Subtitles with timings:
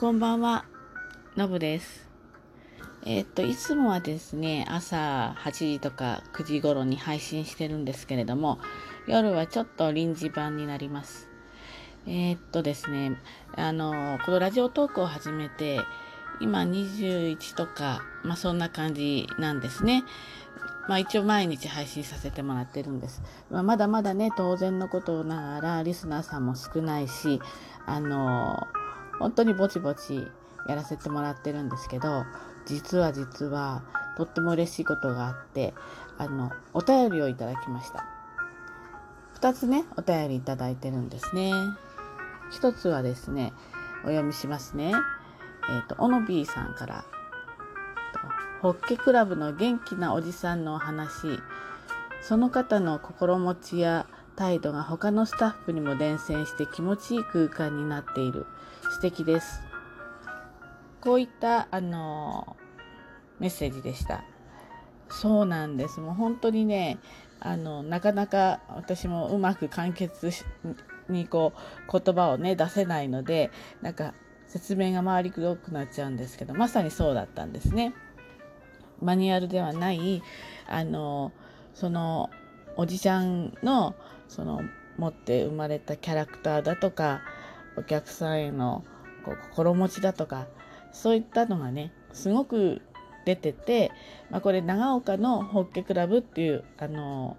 [0.00, 0.64] こんばんは、
[1.36, 2.08] のぶです。
[3.04, 8.60] えーっと、いつもはですね、朝8時とか9時頃に配信してるんですけれども、
[9.06, 11.28] 夜はちょっと臨時版になります。
[12.06, 13.20] えーっとですね、
[13.54, 15.80] あの、このラジオトークを始めて、
[16.40, 20.04] 今21とか、まあそんな感じなんですね。
[20.88, 23.20] まあ一応毎日配信させてもらってるんです。
[23.50, 27.38] まあ、まだまだね、当然のことながら、リスナーさんも少ないし、
[27.84, 28.66] あの、
[29.20, 30.26] 本当にぼちぼち
[30.66, 32.24] やらせてもらってるんですけど、
[32.66, 33.82] 実は実は、
[34.16, 35.74] とっても嬉しいことがあって、
[36.18, 38.04] あの、お便りをいただきました。
[39.34, 41.52] 二つね、お便りいただいてるんですね。
[42.50, 43.52] 一つはですね、
[44.02, 44.92] お読みしますね。
[45.68, 47.04] えっ、と、オノビーさんから、
[48.62, 51.40] ホッケクラブの元気なおじさんのお話、
[52.22, 54.06] その方の心持ちや
[54.40, 58.46] 態度が他のスタッフにも伝染して気持ちいい空間になっている。
[58.90, 59.60] 素敵です。
[61.02, 62.56] こういった、あの、
[63.38, 64.24] メッセージでした。
[65.10, 66.00] そうなんです。
[66.00, 67.00] もう本当にね、
[67.38, 70.30] あの、なかなか私もうまく簡潔
[71.10, 71.52] にこ
[71.92, 73.50] う、言葉をね、出せないので、
[73.82, 74.14] なんか
[74.46, 77.92] 説明が回りくどくなっちゃうんですけど、まさにそうだったんですね。
[79.02, 80.22] マニュアルではない、
[80.66, 81.30] あの、
[81.74, 82.30] その、
[82.76, 83.94] おじちゃんの、
[84.30, 84.62] その、
[84.96, 87.20] 持って生まれたキャラクターだとか、
[87.76, 88.84] お客さんへの
[89.24, 90.46] こう心持ちだとか、
[90.92, 92.80] そういったのがね、すごく
[93.26, 93.92] 出てて、
[94.30, 97.36] まあ、これ長岡のホッケクラブっていう、あの、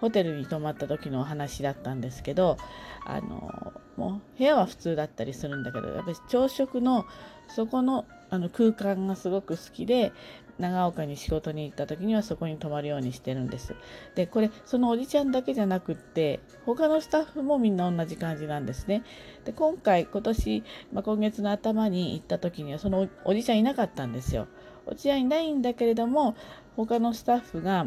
[0.00, 2.56] ホテルに泊まった時のお話だったんですけど、
[3.04, 7.04] あの、もう部屋は普通だったりするんだけど、やっぱり朝食の
[7.48, 10.12] そこのあの空間がすごく好きで、
[10.60, 13.74] 長岡に仕事に行った時にはそこに泊まるようにしてるんです。
[14.14, 19.02] で、これ、そのおじちゃんだけじゃなくって、他のスタッフもみんな同じ感じなんですね。
[19.44, 24.46] で、今回、今年、まあ、今月の頭に行った時には、そのおじちゃんいなかったんですよ。
[24.86, 26.36] おじちゃんいないんだけれども、
[26.76, 27.86] 他のスタッフが、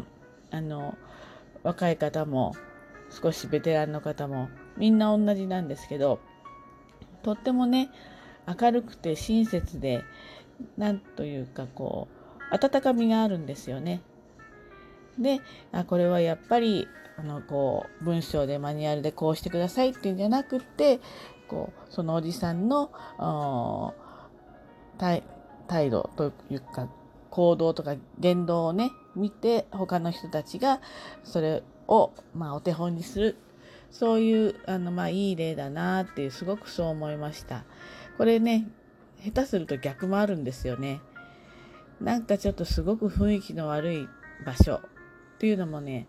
[0.52, 0.98] あの、
[1.62, 2.54] 若い方も、
[3.10, 6.20] 少しベテランの方も、みんな同じなんですけど、
[7.22, 7.92] とってもね、
[8.48, 10.04] 明るくて親切で、
[10.78, 12.08] なんというかこ
[12.52, 14.02] う、温かみがあるんですよね。
[15.18, 15.40] で、
[15.72, 16.88] あこれはやっぱり、
[17.18, 21.00] あの、こう、文章でマニュアルでこうしてくださいっていうんじゃなくって、
[21.48, 22.92] こう、そのおじさんの、
[24.98, 25.24] 態
[25.68, 26.90] 態度というか、
[27.30, 30.82] 行動とか言動をね、見て、他の人たちが
[31.24, 33.38] それを、まあ、お手本にする。
[33.94, 37.64] そういう、あの、まあ、いい例だなっていう、すごくそう思いました。
[38.18, 38.68] これね、
[39.24, 41.00] 下手すると逆もあるんですよね。
[42.02, 44.10] なんかちょっとすごく雰囲気の悪い
[44.46, 44.80] 場所っ
[45.38, 46.08] ていうのもね、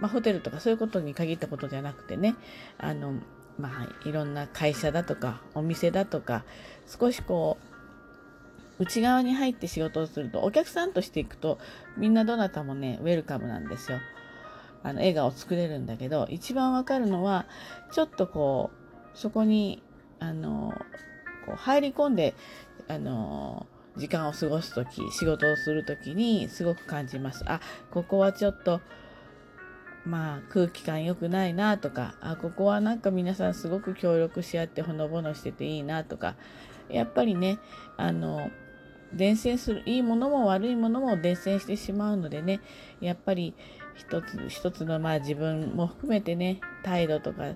[0.00, 2.36] まあ、ホテルとかそういうことに限ったことじゃなくてね、
[2.78, 3.20] あの、
[3.58, 6.42] まあ、いろんな会社だとか、お店だとか、
[6.86, 7.58] 少しこ
[8.78, 11.58] う、内側に入って仕事をすると、お客さんとしていくと、
[11.98, 13.98] みんなどなたもね、ウェルカムなんですよ。
[14.86, 17.46] あの、笑顔を作れるんだけど、一番わかるのは、
[17.92, 19.82] ちょっとこう、そこに、
[20.20, 20.80] あの、
[21.44, 22.36] こう入り込んで、
[22.86, 27.42] あの、時間を過ごすとき、仕事をするときにすごく感じます。
[27.48, 27.60] あ、
[27.90, 28.80] ここはちょっと、
[30.04, 36.36] まあ空気感良くないなとか、あ、ここはなんか皆さんすごく協力し合ってほのぼのしてていいなとか、
[36.88, 37.58] やっぱりね、
[37.96, 38.52] あの、
[39.12, 42.60] 伝染する、いいものも悪いものも伝染してしまうのでね、
[43.00, 43.54] やっぱり
[43.96, 47.54] 一つ一つのまあ自分も含めてね、態度とか、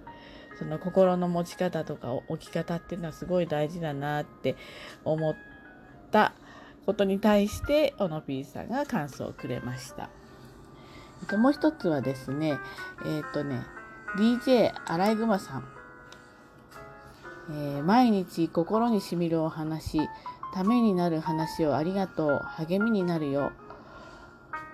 [0.58, 4.56] その心の持ち方とか置き方っていうのはすごい大事だなって
[5.04, 5.34] 思っ
[6.10, 6.34] た
[6.86, 10.10] ことに対して、オノピーさんが感想をくれました。
[11.36, 12.58] もう一つはですね、
[13.06, 13.62] えっ、とね、
[14.16, 15.64] DJ アライグマさん。
[17.52, 20.08] えー、毎日心にしみるお話、
[20.54, 23.52] ためになる話をありがとう、励みになるよ。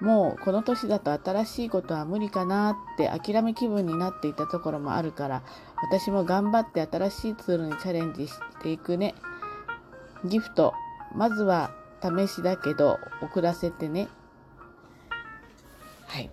[0.01, 5.43] もうこの年だと新しいことは無理かなって諦め気分になっていたところもあるから、
[5.83, 9.15] 私も頑張って新しいツールにチャレンジしていくね。
[10.25, 10.75] ギフト、
[11.15, 11.71] まずは
[12.03, 14.09] 試しだけど送らせてね。
[16.07, 16.31] はい。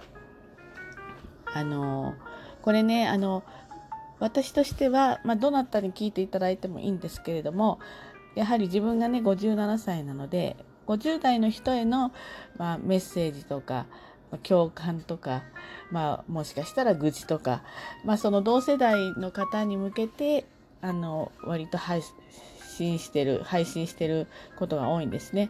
[1.54, 2.16] あの、
[2.62, 3.44] これね、あの、
[4.20, 7.80] 私としては、まあ、どなたに聞いていただいてもいいんですけれども、
[8.36, 10.56] やはり自分がね、57歳なので、
[10.88, 12.12] 50代の人への、
[12.58, 13.86] まあ、メッセージとか、
[14.32, 15.44] まあ、共感とか、
[15.92, 17.64] まあ、もしかしたら愚痴とか、
[18.04, 20.46] まあ、その同世代の方に向けて、
[20.82, 22.02] あの、割と配
[22.78, 24.28] 信してる、配信してる
[24.58, 25.50] ことが多いんですね。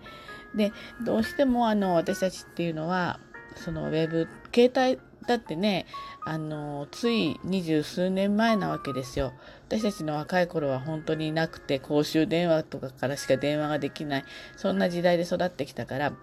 [0.55, 0.71] で、
[1.03, 3.19] どうしても、あの、私たちっていうのは、
[3.55, 5.85] そのウェブ、携帯だってね
[6.25, 9.33] あのつい二十数年前なわけですよ
[9.67, 14.25] 私たちの若い頃は本当になくて公衆電話とかからしか電話ができない
[14.57, 16.13] そんな時代で育ってきたから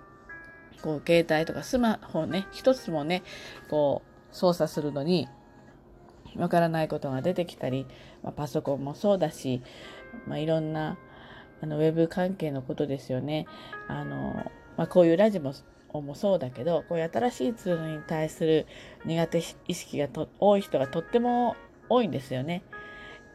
[0.83, 3.23] こう携帯とかスマホね一つもね
[3.69, 5.29] こう操作するのに
[6.37, 7.87] わからないことが出てきたり、
[8.23, 9.63] まあ、パソコンもそうだし、
[10.27, 10.97] まあ、いろんな
[11.63, 13.47] あのウェブ関係のことですよね。
[13.89, 15.53] あのまあ、こういうラジオも
[16.01, 18.67] もそうだけどこういう新しいツールに対する
[19.05, 21.57] 苦手意識がと多い人がとっても
[21.89, 22.63] 多いんですよね。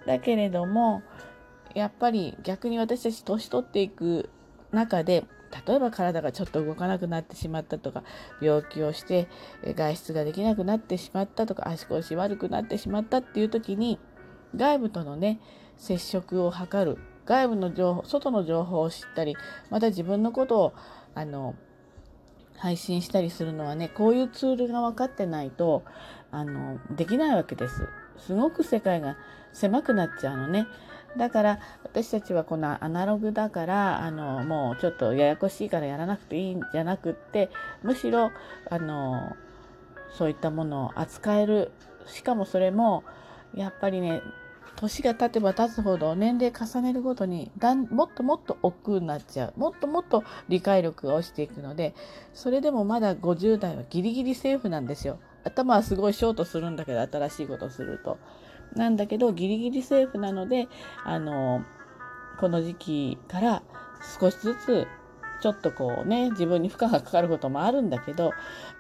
[0.05, 1.01] だけれども
[1.73, 4.29] やっぱり逆に私たち年取っていく
[4.71, 5.25] 中で
[5.67, 8.03] 例えば体がちょっと動かなくなってしまったとか
[8.41, 9.27] 病気をして
[9.75, 13.99] 外出ができなくなってしまったとか足腰悪くなってしまったっていう時に
[14.55, 15.39] 外部とのね
[15.77, 19.35] 接触を図る外部の情報外の情報を知ったり
[19.69, 20.73] また自分のことを
[21.13, 21.55] あの
[22.57, 25.83] 配信したりするのはねこういうツールが分かってないと
[26.31, 27.87] あのできないわけです。
[28.17, 29.17] すごく世界が
[29.53, 30.67] 狭くなっちゃうのね。
[31.17, 37.49] だから私たちはこのアナログだからあのもうちょっとややこしいからやらなくていいんじゃなくって
[37.83, 38.31] むしろ
[38.69, 39.35] あの
[40.17, 41.71] そういったものを扱える
[42.05, 43.03] しかもそれも
[43.53, 44.21] やっぱりね
[44.75, 51.95] 年が経てば経つほど年齢重ねるごとにだんもっともっと億劫になっちゃうもっともっと理解力が落ちていくので
[52.33, 58.17] それでもまだ50代はギリギリセーフなんですよ頭はすごいショートするんだけど新しいことすると。
[58.73, 60.67] なんだけどギリギリセーフなので
[61.05, 61.63] あの
[62.39, 63.63] この時期から
[64.19, 64.87] 少しずつ
[65.41, 68.31] ちょっとこうね自分に負荷がかかることもあるんだけど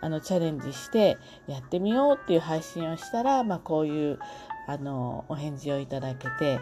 [0.01, 1.17] あのチャレンジして
[1.47, 4.19] やってみようっていう配信をしたら、まあ、こういう
[4.67, 6.59] あのお返事をいただけて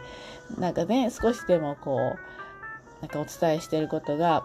[0.58, 4.44] なんかね少しでもこうなんかお伝えしてることが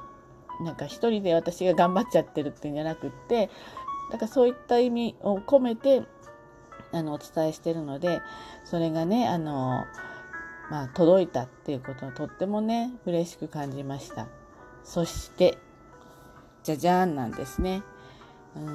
[0.61, 3.51] なんか一人で私が頑張っちゃってるっていうんじゃなくって
[4.11, 6.03] だからそういった意味を込めて
[6.93, 8.21] あのお伝えしてるので
[8.65, 9.85] それがねあの、
[10.71, 14.27] まあ、届いたっていうことはとってもね嬉しく感じました。
[14.85, 15.59] そして
[16.63, 17.83] じゃじゃーんなんですね、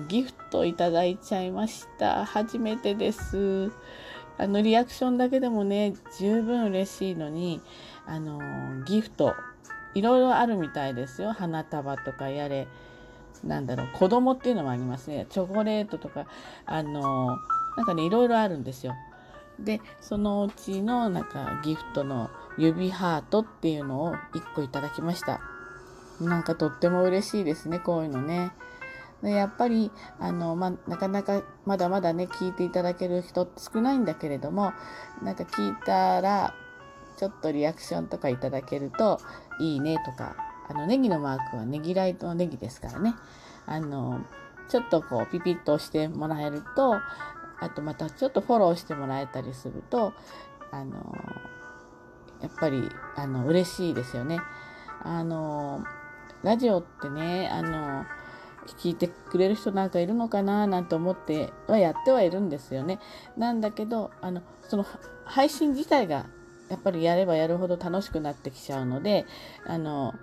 [0.07, 2.25] ギフトいただいちゃいました。
[2.25, 3.71] 初めてです。
[4.37, 7.61] あのリアクションだけでもね十分嬉しいのに
[8.05, 8.39] あの
[8.85, 9.35] ギフト
[9.93, 12.67] いろいろあるみたいですよ花束とかやれ
[13.43, 16.25] なんだろう子供っていうのもありますねチョコレートとか
[16.65, 17.37] あの
[17.77, 18.93] なんかねいろいろあるんですよ。
[19.59, 25.41] でそのうちのなんかギフトの指ハートっていうのを1個いただきました。
[26.19, 28.51] なんかとっても嬉しいですねこういうのね。
[29.23, 29.89] でやっぱり
[30.19, 34.73] あの、まなかなかまだまだね聞いていただける人って少ないんだけれども
[35.21, 36.53] なんか聞いたら
[37.17, 39.19] ちょっとリアクションとかいただけると
[39.59, 40.35] いいねとか
[40.69, 43.15] あのネギのマークはねぎらいのネギですからね
[43.65, 44.25] あの
[44.67, 46.95] ちょっとこうピピッと押してもらえると
[47.59, 50.13] あとまたちょっとフォローしてもらえたりすると
[50.71, 50.95] あの
[52.41, 54.39] やっぱりあの嬉しいですよね。
[55.01, 55.83] あの
[56.43, 58.05] ラジオってねあの
[58.65, 62.99] 聞いてくれる人なんかいるのかななんて思ってはやってはいるんですよね。
[63.37, 64.85] なんだけどあのその
[65.25, 66.25] 配信自体が
[66.69, 69.25] やっぱりやればやるほど楽しくなってきちゃうので
[69.65, 70.13] あの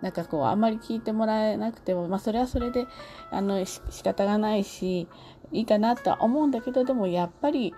[0.00, 2.86] なんかこうあんまり聞いてもらえなくてもまあそれはそれで
[3.30, 5.08] あの仕方がないし
[5.52, 7.74] いいかなとは思うんだけどでもやっぱり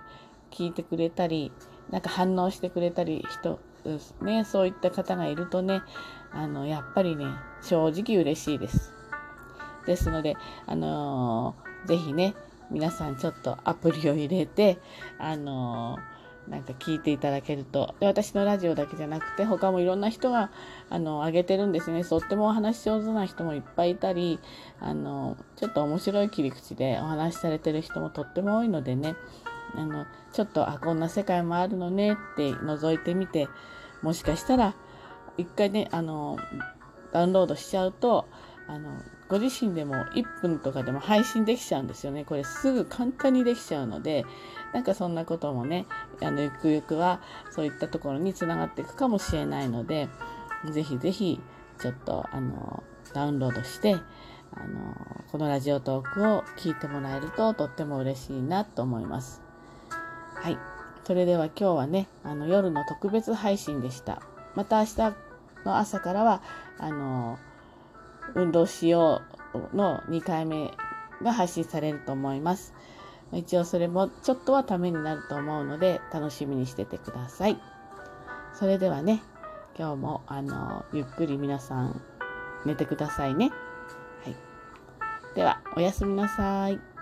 [0.51, 1.51] 聞いてくれたり
[1.89, 3.59] なんか反応してくれたり人
[4.21, 5.81] ねそういった方がいるとね
[6.31, 7.25] あのやっぱりね
[7.61, 8.92] 正直嬉しいです。
[9.85, 10.35] ですので
[10.65, 12.35] あのー、ぜひね
[12.71, 14.79] 皆さんちょっとアプリを入れて
[15.19, 16.13] あのー
[16.47, 17.95] なんか聞いていただけると。
[17.99, 20.51] で私のラジオだけじゃなくて他もいろんな人が
[20.89, 22.03] あの上げてるんですね。
[22.03, 24.39] とってもお話し上手な人もいっぱいいたり
[24.79, 29.15] あのちょっと面白い切り口でお話しされてる人もとっても多いのでね。
[29.75, 33.47] あのちょっとあこんな世界もあるのねって覗いてみて
[34.03, 34.75] もしかしたら
[35.37, 36.37] 一回ねあの
[37.11, 38.27] ダウンロードしちゃうと
[38.67, 44.25] あのご自身でも1分とかでも配信できちゃうんですよねこれすぐ簡単にできちゃうので
[44.73, 45.85] なんかそんなこともね
[46.21, 50.07] あのゆくゆくはそういったところにつながっていくかもしれないので
[50.71, 51.41] ぜひぜひ
[51.79, 53.95] ちょっとあのダウンロードして
[54.55, 54.95] あの
[55.31, 59.41] このラジオトークを聞いてもらえるととっても嬉しいなと思います。
[60.35, 60.57] はい。
[61.05, 64.21] それでは今日はね、あの夜の特別配信でした。
[64.55, 64.97] また明日
[65.65, 66.41] の朝からは、
[66.77, 67.39] あの、
[68.35, 69.21] 運動しよ
[69.53, 70.71] うの2回目
[71.21, 72.73] が配信されると思います。
[73.31, 77.59] 一応それもちょっとはためになると思うので楽しみにしててください。
[78.53, 79.23] それではね、
[79.77, 82.01] 今日もあのゆっくり皆さん
[82.65, 83.51] 寝てくださいね。
[84.23, 84.35] はい。
[85.35, 86.92] では、おやすみなさい。